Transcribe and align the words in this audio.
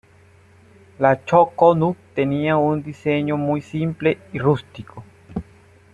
La 0.99 1.15
chu-ko-nu 1.23 1.95
tenía 2.15 2.57
un 2.57 2.81
diseño 2.81 3.37
muy 3.37 3.61
simple 3.61 4.17
y 4.33 4.39
rústico. 4.39 5.03